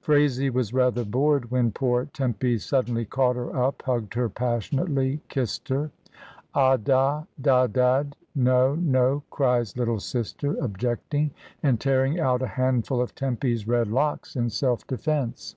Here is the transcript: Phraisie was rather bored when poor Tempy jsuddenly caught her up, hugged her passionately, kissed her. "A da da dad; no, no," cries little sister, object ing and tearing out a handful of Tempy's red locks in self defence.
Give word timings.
Phraisie 0.00 0.48
was 0.48 0.72
rather 0.72 1.04
bored 1.04 1.50
when 1.50 1.72
poor 1.72 2.04
Tempy 2.04 2.54
jsuddenly 2.54 3.04
caught 3.04 3.34
her 3.34 3.56
up, 3.60 3.82
hugged 3.84 4.14
her 4.14 4.28
passionately, 4.28 5.20
kissed 5.28 5.70
her. 5.70 5.90
"A 6.54 6.78
da 6.78 7.24
da 7.40 7.66
dad; 7.66 8.14
no, 8.32 8.76
no," 8.76 9.24
cries 9.28 9.76
little 9.76 9.98
sister, 9.98 10.56
object 10.62 11.14
ing 11.14 11.32
and 11.64 11.80
tearing 11.80 12.20
out 12.20 12.42
a 12.42 12.46
handful 12.46 13.00
of 13.00 13.16
Tempy's 13.16 13.66
red 13.66 13.88
locks 13.88 14.36
in 14.36 14.50
self 14.50 14.86
defence. 14.86 15.56